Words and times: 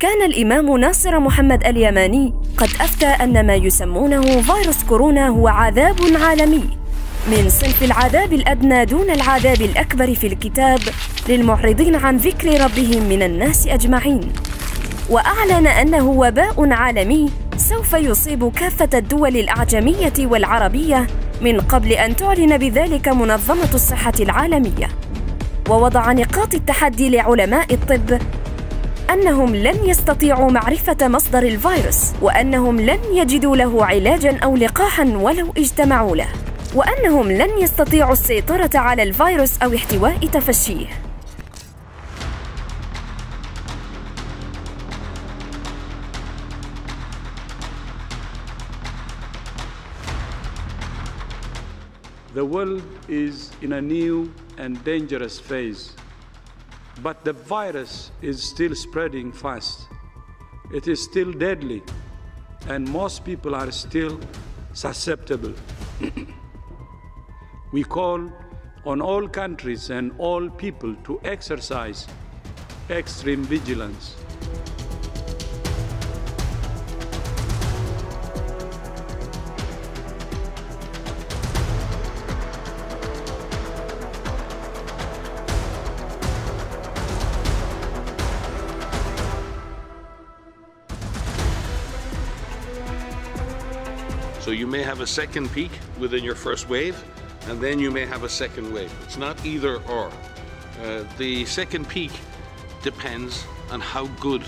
كان 0.00 0.22
الإمام 0.22 0.76
ناصر 0.76 1.20
محمد 1.20 1.66
اليماني 1.66 2.34
قد 2.56 2.68
أفتى 2.80 3.06
أن 3.06 3.46
ما 3.46 3.54
يسمونه 3.54 4.20
فيروس 4.20 4.84
كورونا 4.84 5.28
هو 5.28 5.48
عذاب 5.48 5.96
عالمي. 6.22 6.64
من 7.26 7.48
صنف 7.48 7.82
العذاب 7.82 8.32
الأدنى 8.32 8.84
دون 8.84 9.10
العذاب 9.10 9.60
الأكبر 9.60 10.14
في 10.14 10.26
الكتاب 10.26 10.80
للمعرضين 11.28 11.94
عن 11.94 12.16
ذكر 12.16 12.64
ربهم 12.64 13.02
من 13.08 13.22
الناس 13.22 13.66
أجمعين. 13.66 14.32
وأعلن 15.10 15.66
أنه 15.66 16.10
وباء 16.10 16.72
عالمي 16.72 17.30
سوف 17.56 17.92
يصيب 17.92 18.52
كافة 18.52 18.98
الدول 18.98 19.36
الأعجمية 19.36 20.12
والعربية 20.18 21.06
من 21.40 21.60
قبل 21.60 21.92
أن 21.92 22.16
تعلن 22.16 22.58
بذلك 22.58 23.08
منظمة 23.08 23.74
الصحة 23.74 24.14
العالمية. 24.20 24.88
ووضع 25.68 26.12
نقاط 26.12 26.54
التحدي 26.54 27.10
لعلماء 27.10 27.74
الطب 27.74 28.18
أنهم 29.10 29.56
لن 29.56 29.76
يستطيعوا 29.84 30.50
معرفة 30.50 31.08
مصدر 31.08 31.42
الفيروس 31.42 32.12
وأنهم 32.22 32.80
لن 32.80 32.98
يجدوا 33.12 33.56
له 33.56 33.84
علاجا 33.84 34.36
أو 34.38 34.56
لقاحا 34.56 35.04
ولو 35.04 35.52
اجتمعوا 35.56 36.16
له 36.16 36.28
وأنهم 36.74 37.32
لن 37.32 37.58
يستطيعوا 37.58 38.12
السيطرة 38.12 38.70
على 38.74 39.02
الفيروس 39.02 39.58
أو 39.62 39.74
احتواء 39.74 40.16
تفشيه 40.26 40.86
The 52.34 52.44
world 52.44 52.82
is 53.08 53.50
in 53.62 53.72
a 53.72 53.80
new 53.80 54.30
and 54.58 54.82
dangerous 54.84 55.38
phase. 55.40 55.96
But 57.02 57.24
the 57.24 57.32
virus 57.32 58.10
is 58.22 58.42
still 58.42 58.74
spreading 58.74 59.32
fast. 59.32 59.88
It 60.72 60.88
is 60.88 61.02
still 61.02 61.32
deadly, 61.32 61.82
and 62.68 62.88
most 62.88 63.24
people 63.24 63.54
are 63.54 63.70
still 63.70 64.18
susceptible. 64.72 65.54
we 67.72 67.84
call 67.84 68.32
on 68.84 69.00
all 69.00 69.28
countries 69.28 69.90
and 69.90 70.12
all 70.18 70.48
people 70.48 70.94
to 71.04 71.20
exercise 71.24 72.06
extreme 72.88 73.44
vigilance. 73.44 74.16
So 94.46 94.52
you 94.52 94.68
may 94.68 94.84
have 94.84 95.00
a 95.00 95.06
second 95.08 95.50
peak 95.50 95.72
within 95.98 96.22
your 96.22 96.36
first 96.36 96.68
wave, 96.68 97.02
and 97.48 97.60
then 97.60 97.80
you 97.80 97.90
may 97.90 98.06
have 98.06 98.22
a 98.22 98.28
second 98.28 98.72
wave. 98.72 98.94
It's 99.02 99.16
not 99.16 99.44
either 99.44 99.82
or. 99.88 100.12
Uh, 100.80 101.02
the 101.18 101.44
second 101.46 101.88
peak 101.88 102.12
depends 102.80 103.44
on 103.72 103.80
how 103.80 104.06
good, 104.20 104.44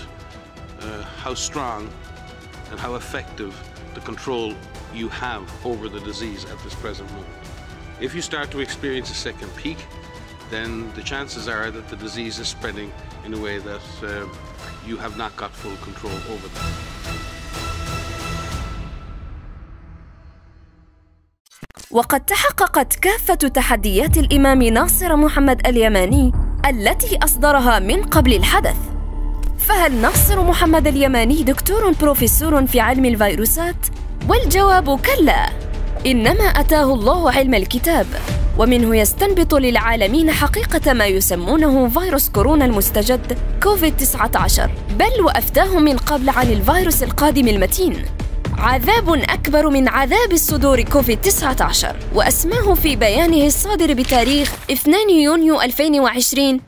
uh, 0.79 1.01
how 1.01 1.33
strong, 1.33 1.89
and 2.71 2.79
how 2.79 2.95
effective 2.95 3.53
the 3.93 3.99
control 3.99 4.53
you 4.93 5.09
have 5.09 5.43
over 5.65 5.89
the 5.89 5.99
disease 5.99 6.45
at 6.45 6.57
this 6.59 6.75
present 6.75 7.11
moment. 7.11 7.33
If 7.99 8.15
you 8.15 8.21
start 8.21 8.51
to 8.51 8.61
experience 8.61 9.11
a 9.11 9.15
second 9.15 9.53
peak, 9.57 9.85
then 10.49 10.93
the 10.93 11.01
chances 11.01 11.49
are 11.49 11.71
that 11.71 11.89
the 11.89 11.97
disease 11.97 12.39
is 12.39 12.47
spreading 12.47 12.93
in 13.25 13.33
a 13.33 13.37
way 13.37 13.57
that 13.57 13.81
uh, 14.01 14.25
you 14.87 14.95
have 14.95 15.17
not 15.17 15.35
got 15.35 15.51
full 15.51 15.75
control 15.83 16.15
over 16.29 16.47
that. 16.47 17.18
وقد 21.91 22.19
تحققت 22.19 22.95
كافة 22.95 23.35
تحديات 23.35 24.17
الإمام 24.17 24.63
ناصر 24.63 25.15
محمد 25.15 25.67
اليماني 25.67 26.31
التي 26.69 27.17
أصدرها 27.23 27.79
من 27.79 28.03
قبل 28.03 28.33
الحدث. 28.33 28.75
فهل 29.57 30.01
ناصر 30.01 30.43
محمد 30.43 30.87
اليماني 30.87 31.43
دكتور 31.43 31.91
بروفيسور 31.91 32.65
في 32.65 32.79
علم 32.79 33.05
الفيروسات؟ 33.05 33.75
والجواب 34.29 34.99
كلا. 34.99 35.49
إنما 36.05 36.43
أتاه 36.43 36.93
الله 36.93 37.31
علم 37.31 37.53
الكتاب 37.53 38.07
ومنه 38.57 38.97
يستنبط 38.97 39.55
للعالمين 39.55 40.31
حقيقة 40.31 40.93
ما 40.93 41.05
يسمونه 41.05 41.87
فيروس 41.89 42.29
كورونا 42.29 42.65
المستجد 42.65 43.37
كوفيد 43.63 43.97
19 43.97 44.71
بل 44.99 45.21
وأفتاه 45.25 45.79
من 45.79 45.97
قبل 45.97 46.29
عن 46.29 46.47
الفيروس 46.47 47.03
القادم 47.03 47.47
المتين. 47.47 48.05
عذاب 48.59 49.13
أكبر 49.13 49.69
من 49.69 49.87
عذاب 49.87 50.31
الصدور 50.31 50.81
كوفيد-19 50.81 51.85
وأسماه 52.15 52.73
في 52.73 52.95
بيانه 52.95 53.47
الصادر 53.47 53.93
بتاريخ 53.93 54.53
2 54.71 55.09
يونيو 55.09 55.61
2020 55.61 56.59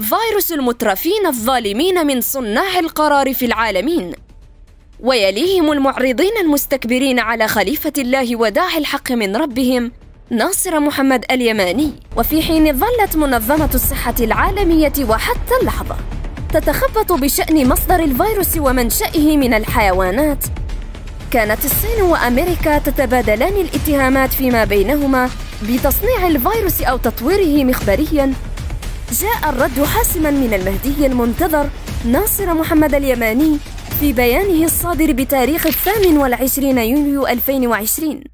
فيروس 0.00 0.52
المترفين 0.52 1.26
الظالمين 1.26 2.06
من 2.06 2.20
صناع 2.20 2.78
القرار 2.78 3.34
في 3.34 3.44
العالمين. 3.44 4.12
ويليهم 5.00 5.72
المعرضين 5.72 6.32
المستكبرين 6.40 7.18
على 7.18 7.48
خليفة 7.48 7.92
الله 7.98 8.36
وداعي 8.36 8.78
الحق 8.78 9.12
من 9.12 9.36
ربهم 9.36 9.92
ناصر 10.30 10.80
محمد 10.80 11.24
اليماني. 11.30 11.92
وفي 12.16 12.42
حين 12.42 12.78
ظلت 12.78 13.16
منظمة 13.16 13.70
الصحة 13.74 14.14
العالمية 14.20 14.92
وحتى 15.08 15.54
اللحظة 15.62 15.96
تتخبط 16.52 17.12
بشأن 17.12 17.68
مصدر 17.68 18.00
الفيروس 18.04 18.56
ومنشأه 18.56 19.36
من 19.36 19.54
الحيوانات. 19.54 20.44
كانت 21.34 21.64
الصين 21.64 22.02
وأمريكا 22.02 22.78
تتبادلان 22.78 23.52
الاتهامات 23.56 24.32
فيما 24.32 24.64
بينهما 24.64 25.30
بتصنيع 25.62 26.26
الفيروس 26.26 26.82
أو 26.82 26.96
تطويره 26.96 27.64
مخبريا. 27.64 28.32
جاء 29.22 29.50
الرد 29.50 29.84
حاسما 29.84 30.30
من 30.30 30.54
المهدي 30.54 31.06
المنتظر 31.06 31.70
ناصر 32.04 32.54
محمد 32.54 32.94
اليماني 32.94 33.58
في 34.00 34.12
بيانه 34.12 34.64
الصادر 34.64 35.12
بتاريخ 35.12 35.66
الثامن 35.66 36.18
والعشرين 36.18 36.78
يونيو 36.78 37.26
2020 37.26 38.24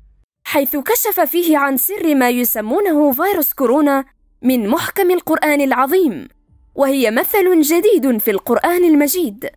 حيث 0.44 0.76
كشف 0.76 1.20
فيه 1.20 1.58
عن 1.58 1.76
سر 1.76 2.14
ما 2.14 2.30
يسمونه 2.30 3.12
فيروس 3.12 3.52
كورونا 3.52 4.04
من 4.42 4.68
محكم 4.68 5.10
القرآن 5.10 5.60
العظيم 5.60 6.28
وهي 6.74 7.10
مثل 7.10 7.60
جديد 7.60 8.18
في 8.18 8.30
القرآن 8.30 8.84
المجيد. 8.84 9.50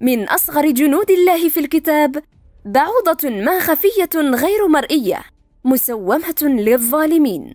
من 0.00 0.28
أصغر 0.28 0.70
جنود 0.70 1.10
الله 1.10 1.48
في 1.48 1.60
الكتاب 1.60 2.22
بعوضة 2.66 3.30
ما 3.30 3.60
خفية 3.60 4.08
غير 4.14 4.68
مرئية 4.68 5.24
مسومة 5.64 6.42
للظالمين. 6.42 7.54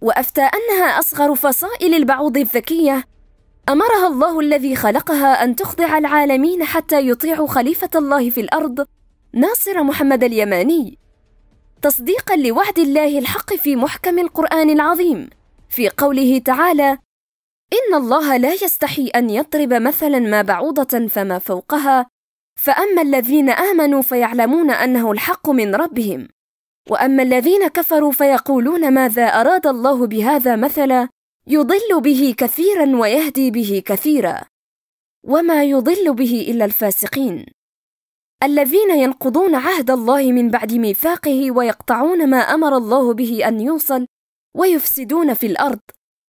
وأفتى 0.00 0.40
أنها 0.40 0.98
أصغر 0.98 1.34
فصائل 1.34 1.94
البعوض 1.94 2.36
الذكية 2.36 3.04
أمرها 3.68 4.06
الله 4.06 4.40
الذي 4.40 4.76
خلقها 4.76 5.44
أن 5.44 5.56
تخضع 5.56 5.98
العالمين 5.98 6.64
حتى 6.64 7.08
يطيعوا 7.08 7.46
خليفة 7.46 7.90
الله 7.94 8.30
في 8.30 8.40
الأرض 8.40 8.86
ناصر 9.32 9.82
محمد 9.82 10.24
اليماني. 10.24 10.98
تصديقا 11.82 12.36
لوعد 12.36 12.78
الله 12.78 13.18
الحق 13.18 13.54
في 13.54 13.76
محكم 13.76 14.18
القرآن 14.18 14.70
العظيم 14.70 15.30
في 15.68 15.88
قوله 15.88 16.38
تعالى 16.38 16.98
إن 17.72 17.94
الله 17.94 18.36
لا 18.36 18.52
يستحي 18.52 19.06
أن 19.06 19.30
يضرب 19.30 19.72
مثلا 19.72 20.18
ما 20.18 20.42
بعوضة 20.42 21.06
فما 21.08 21.38
فوقها 21.38 22.06
فأما 22.60 23.02
الذين 23.02 23.50
آمنوا 23.50 24.02
فيعلمون 24.02 24.70
أنه 24.70 25.12
الحق 25.12 25.50
من 25.50 25.74
ربهم. 25.74 26.28
وأما 26.90 27.22
الذين 27.22 27.68
كفروا 27.68 28.12
فيقولون 28.12 28.94
ماذا 28.94 29.26
أراد 29.26 29.66
الله 29.66 30.06
بهذا 30.06 30.56
مثلا 30.56 31.08
يضل 31.46 32.00
به 32.00 32.34
كثيرا 32.38 32.96
ويهدي 32.96 33.50
به 33.50 33.82
كثيرا. 33.86 34.40
وما 35.24 35.64
يضل 35.64 36.14
به 36.14 36.46
إلا 36.50 36.64
الفاسقين. 36.64 37.46
الذين 38.42 38.90
ينقضون 38.90 39.54
عهد 39.54 39.90
الله 39.90 40.32
من 40.32 40.50
بعد 40.50 40.72
ميثاقه 40.72 41.50
ويقطعون 41.50 42.30
ما 42.30 42.38
أمر 42.38 42.76
الله 42.76 43.14
به 43.14 43.48
أن 43.48 43.60
يوصل 43.60 44.06
ويفسدون 44.56 45.34
في 45.34 45.46
الأرض. 45.46 45.80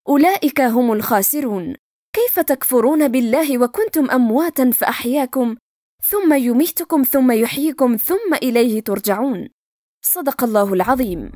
أولئك 0.10 0.62
هم 0.62 0.92
الخاسرون. 0.92 1.76
كيف 2.14 2.40
تكفرون 2.40 3.08
بالله 3.08 3.58
وكنتم 3.58 4.12
أمواتا 4.12 4.72
فأحياكم؟ 4.72 5.56
ثم 6.10 6.34
يميتكم 6.34 7.04
ثم 7.04 7.32
يحييكم 7.32 7.96
ثم 7.96 8.34
إليه 8.44 8.82
ترجعون. 8.82 9.50
صدق 10.02 10.44
الله 10.44 10.74
العظيم. 10.74 11.32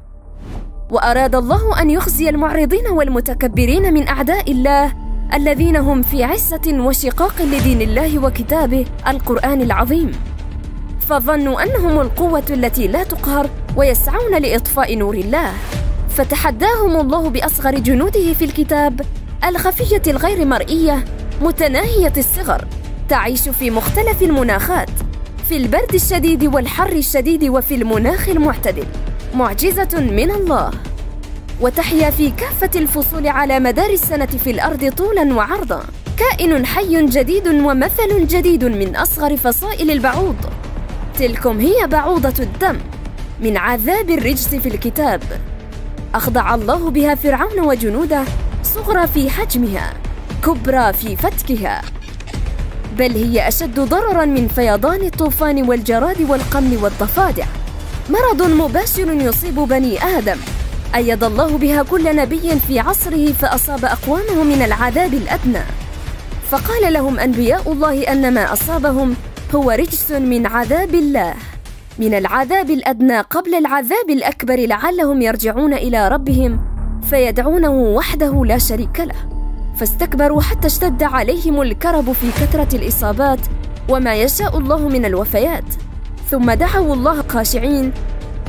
وأراد 0.91 1.35
الله 1.35 1.81
أن 1.81 1.89
يخزي 1.89 2.29
المعرضين 2.29 2.88
والمتكبرين 2.88 3.94
من 3.94 4.07
أعداء 4.07 4.51
الله 4.51 4.94
الذين 5.33 5.75
هم 5.75 6.01
في 6.01 6.23
عزة 6.23 6.85
وشقاق 6.85 7.41
لدين 7.41 7.81
الله 7.81 8.19
وكتابه 8.19 8.85
القرآن 9.07 9.62
العظيم. 9.62 10.12
فظنوا 11.00 11.63
أنهم 11.63 12.00
القوة 12.00 12.45
التي 12.50 12.88
لا 12.88 13.03
تقهر 13.03 13.50
ويسعون 13.77 14.41
لإطفاء 14.41 14.95
نور 14.97 15.13
الله. 15.13 15.53
فتحداهم 16.09 16.95
الله 16.97 17.29
بأصغر 17.29 17.79
جنوده 17.79 18.33
في 18.33 18.45
الكتاب 18.45 19.01
الخفية 19.45 20.01
الغير 20.07 20.45
مرئية 20.45 21.06
متناهية 21.41 22.13
الصغر. 22.17 22.67
تعيش 23.10 23.50
في 23.50 23.72
مختلف 23.72 24.22
المناخات 24.22 24.90
في 25.50 25.57
البرد 25.57 25.94
الشديد 25.94 26.56
والحر 26.56 26.92
الشديد 26.92 27.44
وفي 27.44 27.75
المناخ 27.75 28.30
المعتدل. 28.30 28.86
معجزة 29.34 30.00
من 30.02 30.31
الله. 30.31 30.72
وتحيا 31.62 32.10
في 32.10 32.31
كافة 32.31 32.69
الفصول 32.75 33.28
على 33.28 33.60
مدار 33.60 33.90
السنة 33.90 34.25
في 34.25 34.52
الأرض 34.52 34.94
طولا 34.98 35.34
وعرضا. 35.34 35.84
كائن 36.18 36.66
حي 36.66 37.06
جديد 37.06 37.48
ومثل 37.48 38.28
جديد 38.28 38.63
من 38.63 38.96
أصغر 38.96 39.38
فصائل 39.38 39.92
البعوض. 39.92 40.36
تلكم 41.19 41.60
هي 41.60 41.88
بعوضة 41.88 42.44
الدم 42.44 42.78
من 43.42 43.58
عذاب 43.58 44.10
الرجس 44.10 44.56
في 44.56 44.69
الكتاب. 44.69 45.22
أخضع 46.16 46.56
الله 46.56 46.90
بها 46.90 47.16
فرعون 47.16 47.60
وجنوده 47.60 48.24
صغرى 48.63 49.08
في 49.08 49.30
حجمها 49.30 49.94
كبرى 50.44 50.94
في 50.94 51.16
فتكها. 51.16 51.81
بل 53.00 53.12
هي 53.12 53.47
أشد 53.47 53.80
ضررا 53.80 54.25
من 54.25 54.47
فيضان 54.47 55.01
الطوفان 55.01 55.69
والجراد 55.69 56.21
والقمل 56.21 56.77
والضفادع. 56.77 57.45
مرض 58.09 58.42
مباشر 58.42 59.13
يصيب 59.13 59.56
بني 59.56 60.03
آدم. 60.03 60.38
أيد 60.95 61.24
الله 61.24 61.57
بها 61.57 61.83
كل 61.83 62.15
نبي 62.15 62.59
في 62.68 62.80
عصره 62.80 63.31
فأصاب 63.31 63.86
أقوامه 63.86 64.44
من 64.44 64.62
العذاب 64.62 65.13
الأدنى. 65.13 65.62
فقال 66.50 66.94
لهم 66.94 67.19
أنبياء 67.19 67.71
الله 67.71 68.12
أن 68.12 68.33
ما 68.33 68.53
أصابهم 68.53 69.15
هو 69.56 69.71
رجس 69.71 70.12
من 70.12 70.45
عذاب 70.45 70.95
الله. 70.95 71.33
من 72.00 72.13
العذاب 72.13 72.69
الأدنى 72.69 73.19
قبل 73.19 73.56
العذاب 73.56 74.09
الأكبر 74.09 74.56
لعلهم 74.56 75.21
يرجعون 75.21 75.74
إلى 75.74 76.07
ربهم 76.07 76.59
فيدعونه 77.09 77.71
وحده 77.71 78.45
لا 78.45 78.57
شريك 78.57 79.00
له. 79.00 79.35
فاستكبروا 79.77 80.42
حتى 80.42 80.68
اشتد 80.68 81.04
عليهم 81.04 81.62
الكرب 81.62 82.12
في 82.12 82.31
كثرة 82.31 82.75
الإصابات 82.75 83.39
وما 83.89 84.16
يشاء 84.16 84.57
الله 84.57 84.88
من 84.88 85.06
الوفيات. 85.06 85.63
ثم 86.31 86.51
دعوا 86.51 86.95
الله 86.95 87.24
خاشعين 87.30 87.92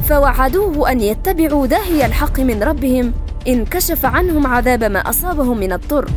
فوعدوه 0.08 0.90
أن 0.90 1.00
يتبعوا 1.00 1.67
داهي 1.67 2.06
الحق 2.06 2.40
من 2.40 2.62
ربهم 2.62 3.12
إن 3.49 3.64
كشف 3.64 4.06
عنهم 4.06 4.46
عذاب 4.46 4.84
ما 4.84 5.00
أصابهم 5.00 5.58
من 5.58 5.73
الضر. 5.73 6.11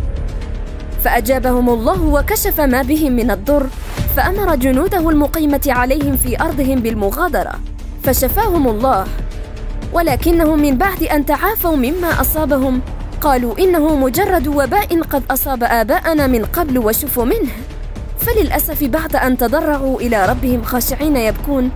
فأجابهم 1.04 1.70
الله 1.70 2.04
وكشف 2.04 2.62
ما 2.62 2.82
بهم 2.82 3.12
من 3.12 3.32
الضر 3.32 3.68
فأمر 4.16 4.56
جنوده 4.56 5.10
المقيمة 5.10 5.62
عليهم 5.68 6.18
في 6.18 6.42
أرضهم 6.42 6.80
بالمغادرة 6.80 7.54
فشفاهم 8.04 8.68
الله. 8.68 9.06
ولكنهم 9.94 10.60
من 10.60 10.78
بعد 10.78 11.04
أن 11.04 11.26
تعافوا 11.26 11.76
مما 11.76 12.22
أصابهم 12.22 12.82
قالوا 13.22 13.60
إنه 13.60 13.96
مجرد 13.96 14.48
وباء 14.48 15.02
قد 15.02 15.24
أصاب 15.32 15.64
آباءنا 15.64 16.28
من 16.28 16.46
قبل 16.46 16.78
وشفوا 16.78 17.26
منه. 17.26 17.52
فللأسف 18.20 18.84
بعد 18.84 19.16
أن 19.16 19.38
تضرعوا 19.38 20.02
إلى 20.02 20.26
ربهم 20.26 20.64
خاشعين 20.64 21.16
يبكون 21.16 21.72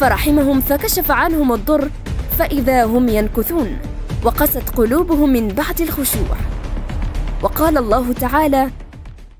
فرحمهم 0.00 0.60
فكشف 0.60 1.10
عنهم 1.10 1.52
الضر 1.52 1.90
فإذا 2.38 2.84
هم 2.84 3.08
ينكثون 3.08 3.78
وقست 4.24 4.70
قلوبهم 4.76 5.28
من 5.28 5.48
بعد 5.48 5.80
الخشوع. 5.80 6.36
وقال 7.42 7.78
الله 7.78 8.12
تعالى 8.12 8.70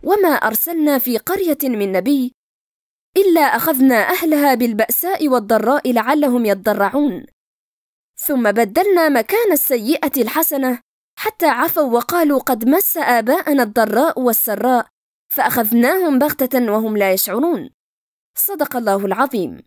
وما 0.03 0.29
أرسلنا 0.29 0.99
في 0.99 1.19
قرية 1.19 1.59
من 1.63 1.93
نبي 1.93 2.33
إلا 3.17 3.41
أخذنا 3.41 4.11
أهلها 4.11 4.55
بالبأساء 4.55 5.29
والضراء 5.29 5.93
لعلهم 5.93 6.47
يضرعون 6.47 7.27
ثم 8.17 8.53
بدلنا 8.53 9.09
مكان 9.09 9.53
السيئة 9.53 10.23
الحسنة 10.23 10.79
حتى 11.25 11.47
عفوا 11.47 11.83
وقالوا 11.83 12.39
قد 12.39 12.69
مس 12.69 12.97
آباءنا 12.97 13.63
الضراء 13.63 14.21
والسراء 14.21 14.87
فأخذناهم 15.29 16.19
بغتة 16.19 16.73
وهم 16.73 16.97
لا 16.97 17.13
يشعرون. 17.13 17.71
صدق 18.39 18.77
الله 18.77 19.07
العظيم. 19.07 19.63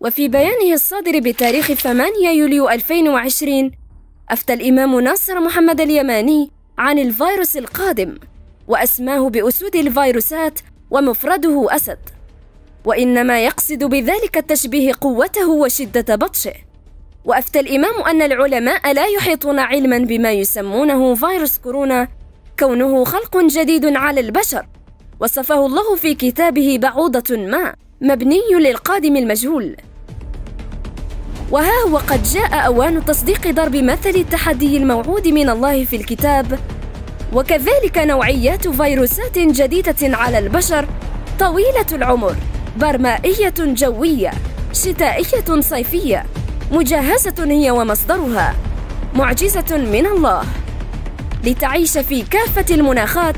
وفي 0.00 0.28
بيانه 0.28 0.72
الصادر 0.74 1.18
بتاريخ 1.20 1.72
8 1.72 2.30
يوليو 2.30 2.68
2020 2.68 3.70
أفتى 4.30 4.52
الإمام 4.52 5.00
ناصر 5.00 5.40
محمد 5.40 5.80
اليماني 5.80 6.50
عن 6.78 6.98
الفيروس 6.98 7.56
القادم 7.56 8.18
وأسماه 8.68 9.28
بأسود 9.28 9.76
الفيروسات 9.76 10.60
ومفرده 10.90 11.66
أسد. 11.70 11.98
وإنما 12.84 13.44
يقصد 13.44 13.84
بذلك 13.84 14.36
التشبيه 14.36 14.92
قوته 15.00 15.50
وشدة 15.50 16.16
بطشه. 16.16 16.54
وأفتى 17.26 17.60
الإمام 17.60 18.02
أن 18.02 18.22
العلماء 18.22 18.92
لا 18.92 19.06
يحيطون 19.06 19.58
علما 19.58 19.98
بما 19.98 20.32
يسمونه 20.32 21.14
فيروس 21.14 21.58
كورونا 21.58 22.08
كونه 22.58 23.04
خلق 23.04 23.36
جديد 23.36 23.96
على 23.96 24.20
البشر. 24.20 24.66
وصفه 25.20 25.66
الله 25.66 25.96
في 25.96 26.14
كتابه 26.14 26.78
بعوضة 26.82 27.36
ما 27.36 27.74
مبني 28.00 28.40
للقادم 28.60 29.16
المجهول. 29.16 29.76
وها 31.50 31.82
هو 31.88 31.96
قد 31.96 32.22
جاء 32.22 32.66
أوان 32.66 33.04
تصديق 33.04 33.50
ضرب 33.50 33.76
مثل 33.76 34.10
التحدي 34.10 34.76
الموعود 34.76 35.28
من 35.28 35.50
الله 35.50 35.84
في 35.84 35.96
الكتاب. 35.96 36.58
وكذلك 37.32 37.98
نوعيات 37.98 38.68
فيروسات 38.68 39.38
جديدة 39.38 40.16
على 40.16 40.38
البشر 40.38 40.88
طويلة 41.40 41.86
العمر 41.92 42.36
برمائية 42.76 43.54
جوية 43.58 44.30
شتائية 44.72 45.60
صيفية. 45.60 46.26
مجهزة 46.76 47.44
هي 47.44 47.70
ومصدرها. 47.70 48.54
معجزة 49.14 49.76
من 49.76 50.06
الله. 50.06 50.44
لتعيش 51.44 51.98
في 51.98 52.22
كافة 52.22 52.74
المناخات 52.74 53.36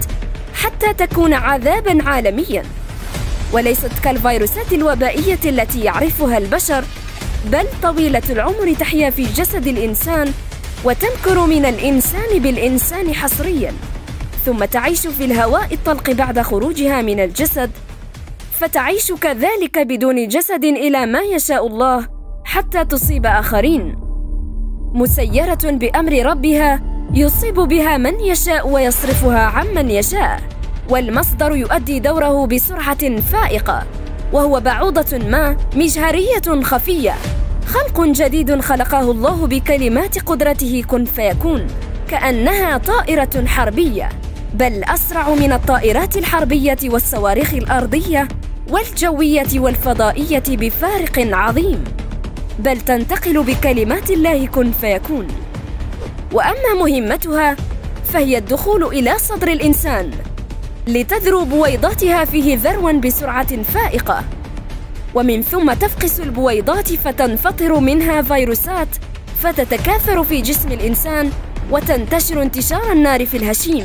حتى 0.55 1.07
تكون 1.07 1.35
عذابا 1.35 2.09
عالميا. 2.09 2.63
وليست 3.53 3.91
كالفيروسات 4.05 4.73
الوبائية 4.73 5.39
التي 5.45 5.81
يعرفها 5.81 6.39
البشر 6.39 6.85
بل 7.53 7.65
طويلة 7.83 8.23
العمر 8.31 8.75
تحيا 8.75 9.11
في 9.11 9.23
جسد 9.23 9.67
الإنسان 9.67 10.33
وتنكر 10.85 11.47
من 11.47 11.65
الإنسان 11.65 12.39
بالإنسان 12.39 13.15
حصريا. 13.15 13.73
ثم 14.47 14.65
تعيش 14.65 15.07
في 15.07 15.25
الهواء 15.25 15.75
الطلق 15.75 16.11
بعد 16.11 16.41
خروجها 16.41 17.03
من 17.03 17.21
الجسد 17.21 17.71
فتعيش 18.53 19.13
كذلك 19.13 19.79
بدون 19.79 20.29
جسد 20.29 20.65
إلى 20.65 21.07
ما 21.07 21.21
يشاء 21.21 21.67
الله. 21.67 22.18
حتى 22.49 22.85
تصيب 22.85 23.27
آخرين. 23.27 23.97
مسيرة 24.93 25.59
بأمر 25.65 26.27
ربها 26.27 26.81
يصيب 27.15 27.55
بها 27.55 27.97
من 27.97 28.21
يشاء 28.21 28.69
ويصرفها 28.69 29.39
عمن 29.39 29.91
يشاء. 29.91 30.41
والمصدر 30.91 31.57
يؤدي 31.57 32.01
دوره 32.01 32.47
بسرعة 32.47 33.21
فائقة 33.21 33.83
وهو 34.33 34.61
بعوضة 34.61 35.19
ما 35.19 35.57
مجهرية 35.77 36.63
خفية. 36.63 37.15
خلق 37.67 38.01
جديد 38.01 38.61
خلقه 38.61 39.11
الله 39.11 39.47
بكلمات 39.47 40.19
قدرته 40.19 40.85
كن 40.89 41.05
فيكون 41.05 41.67
كأنها 42.09 42.79
طائرة 42.79 43.47
حربية. 43.47 44.09
بل 44.55 44.85
أسرع 44.85 45.35
من 45.35 45.53
الطائرات 45.53 46.17
الحربية 46.17 46.79
والصواريخ 46.85 47.55
الأرضية 47.55 48.29
والجوية 48.71 49.61
والفضائية 49.61 50.43
بفارق 50.49 51.19
عظيم. 51.19 51.85
بل 52.59 52.81
تنتقل 52.81 53.43
بكلمات 53.43 54.11
الله 54.11 54.47
كن 54.47 54.73
فيكون. 54.73 55.29
وأما 56.33 56.75
مهمتها 56.79 57.57
فهي 58.05 58.39
الدخول 58.39 58.85
إلى 58.85 59.19
صدر 59.19 59.49
الإنسان 59.49 60.11
لتذرو 60.87 61.45
بويضاتها 61.45 62.25
فيه 62.25 62.57
ذروا 62.57 62.93
بسرعة 62.93 63.63
فائقة. 63.63 64.25
ومن 65.15 65.43
ثم 65.43 65.73
تفقس 65.73 66.21
البويضات 66.21 66.93
فتنفطر 66.93 67.81
منها 67.81 68.23
فيروسات 68.23 68.89
فتتكاثر 69.43 70.25
في 70.25 70.41
جسم 70.41 70.73
الإنسان 70.73 71.31
وتنتشر 71.71 72.43
انتشار 72.43 72.93
النار 72.93 73.27
في 73.27 73.37
الهشيم. 73.37 73.85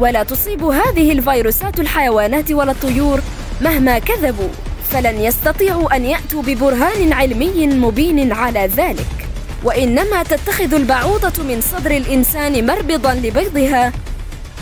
ولا 0.00 0.22
تصيب 0.22 0.64
هذه 0.64 1.12
الفيروسات 1.12 1.80
الحيوانات 1.80 2.52
ولا 2.52 2.72
الطيور 2.72 3.20
مهما 3.60 3.98
كذبوا. 3.98 4.48
فلن 4.94 5.20
يستطيعوا 5.20 5.96
أن 5.96 6.04
يأتوا 6.04 6.42
ببرهان 6.42 7.12
علمي 7.12 7.66
مبين 7.66 8.32
على 8.32 8.70
ذلك. 8.76 9.28
وإنما 9.64 10.22
تتخذ 10.22 10.74
البعوضة 10.74 11.42
من 11.42 11.60
صدر 11.60 11.90
الإنسان 11.90 12.66
مربضا 12.66 13.14
لبيضها 13.14 13.92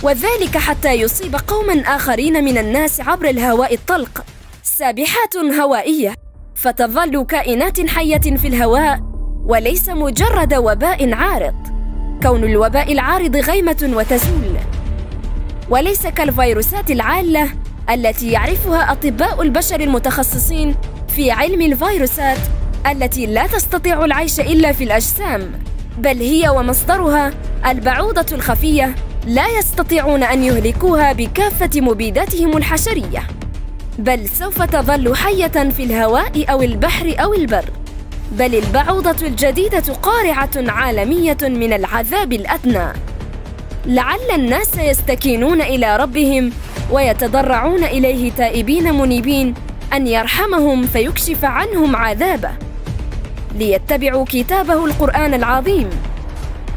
وذلك 0.03 0.59
حتى 0.59 0.93
يصيب 0.93 1.37
قوما 1.37 1.81
آخرين 1.81 2.45
من 2.45 2.59
الناس 2.59 3.01
عبر 3.01 3.29
الهواء 3.29 3.75
الطلق. 3.75 4.25
سابحات 4.63 5.37
هوائية 5.61 6.15
فتظل 6.55 7.25
كائنات 7.25 7.89
حية 7.89 8.37
في 8.37 8.49
الهواء 8.49 9.01
وليس 9.47 9.89
مجرد 9.89 10.55
وباء 10.55 11.15
عارض. 11.15 11.55
كون 12.23 12.45
الوباء 12.45 12.93
العارض 12.93 13.37
غيمة 13.37 13.91
وتزول 13.95 14.57
وليس 15.71 16.07
كالفيروسات 16.07 16.91
العالة 16.91 17.49
التي 17.91 18.31
يعرفها 18.31 18.93
أطباء 18.93 19.43
البشر 19.43 19.81
المتخصصين 19.81 20.75
في 21.09 21.31
علم 21.31 21.63
الفيروسات 21.63 22.39
التي 22.91 23.27
لا 23.27 23.47
تستطيع 23.47 24.05
العيش 24.05 24.41
إلا 24.41 24.73
في 24.73 24.85
الأجسام 24.85 25.53
بل 25.99 26.21
هي 26.21 26.49
ومصدرها 26.49 27.33
البعوضة 27.67 28.27
الخفية 28.33 28.95
لا 29.27 29.59
يستطيعون 29.59 30.23
أن 30.23 30.45
يهلكوها 30.45 31.13
بكافة 31.13 31.81
مبيداتهم 31.81 32.57
الحشرية. 32.57 33.27
بل 33.99 34.29
سوف 34.29 34.63
تظل 34.63 35.17
حية 35.17 35.47
في 35.47 35.85
الهواء 35.85 36.45
أو 36.51 36.63
البحر 36.63 37.15
أو 37.19 37.35
البر. 37.35 37.65
بل 38.33 38.55
البعوضة 38.55 39.27
الجديدة 39.27 39.93
قارعة 40.03 40.51
عالمية 40.57 41.37
من 41.43 41.73
العذاب 41.73 42.33
الأدنى. 42.33 42.93
لعل 43.87 44.31
الناس 44.35 44.79
يستكينون 44.79 45.61
إلى 45.63 45.97
ربهم 45.97 46.53
ويتضرعون 46.93 47.85
إليه 47.85 48.33
تائبين 48.33 48.95
منيبين 48.95 49.55
أن 49.93 50.07
يرحمهم 50.07 50.87
فيكشف 50.87 51.45
عنهم 51.45 51.97
عذابه. 51.97 52.51
ليتبعوا 53.55 54.25
كتابه 54.29 54.85
القرآن 54.85 55.35
العظيم. 55.35 55.91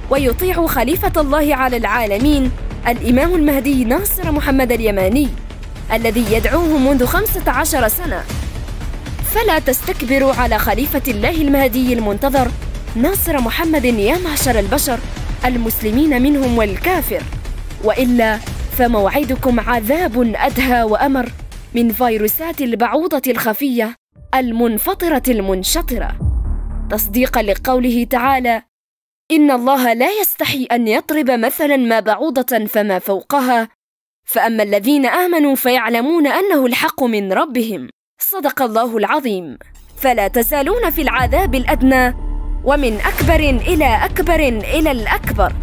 ويطيعوا 0.10 0.68
خليفة 0.68 1.22
الله 1.22 1.56
على 1.56 1.78
العالمين 1.78 2.52
الإمام 2.88 3.36
المهدي 3.36 3.84
ناصر 3.84 4.32
محمد 4.32 4.72
اليماني 4.72 5.30
الذي 5.94 6.26
يدعوه 6.32 6.78
منذ 6.78 7.06
خمسة 7.06 7.52
عشر 7.52 7.88
سنة. 7.88 8.24
فلا 9.34 9.60
تستكبروا 9.60 10.34
على 10.34 10.60
خليفة 10.60 11.02
الله 11.08 11.42
المهدي 11.42 11.94
المنتظر 11.94 12.48
ناصر 12.96 13.42
محمد 13.42 13.86
يا 13.86 14.18
معشر 14.18 14.60
البشر 14.60 15.00
المسلمين 15.46 16.22
منهم 16.22 16.58
والكافر. 16.58 17.22
وإلا 17.84 18.40
فموعدكم 18.78 19.60
عذاب 19.60 20.34
أدهى 20.36 20.84
وأمر 20.84 21.30
من 21.76 21.90
فيروسات 21.90 22.62
البعوضة 22.62 23.22
الخفية 23.28 23.96
المنفطرة 24.36 25.24
المنشطرة. 25.28 26.16
تصديقا 26.92 27.42
لقوله 27.42 28.04
تعالى 28.04 28.62
إن 29.32 29.52
الله 29.52 29.94
لا 29.94 30.12
يستحي 30.22 30.64
أن 30.72 30.88
يضرب 30.88 31.32
مثلا 31.32 31.78
ما 31.78 32.00
بعوضة 32.00 32.66
فما 32.66 33.00
فوقها. 33.00 33.70
فأما 34.28 34.64
الذين 34.64 35.06
آمنوا 35.06 35.56
فيعلمون 35.56 36.28
أنه 36.28 36.66
الحق 36.66 37.04
من 37.04 37.34
ربهم. 37.34 37.90
صدق 38.22 38.62
الله 38.62 38.98
العظيم. 38.98 39.58
فلا 39.98 40.28
تزالون 40.28 40.90
في 40.90 41.02
العذاب 41.02 41.56
الأدنى. 41.56 42.16
ومن 42.64 43.00
أكبر 43.02 43.40
إلى 43.40 44.06
أكبر 44.06 44.40
إلى 44.50 44.92
الأكبر. 44.92 45.54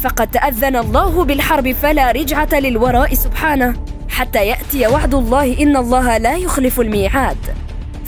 فقد 0.00 0.30
تأذن 0.30 0.76
الله 0.76 1.24
بالحرب 1.24 1.72
فلا 1.72 2.10
رجعة 2.10 2.48
للوراء 2.52 3.14
سبحانه 3.14 3.74
حتى 4.08 4.46
يأتي 4.46 4.86
وعد 4.86 5.14
الله 5.14 5.62
إن 5.62 5.76
الله 5.76 6.18
لا 6.18 6.36
يخلف 6.36 6.80
الميعاد 6.80 7.36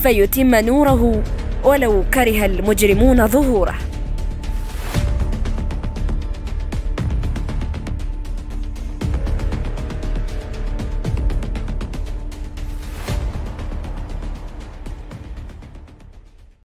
فيتم 0.03 0.55
نوره 0.55 1.23
ولو 1.65 2.05
كره 2.15 2.47
المجرمون 2.47 3.27
ظهوره. 3.27 3.75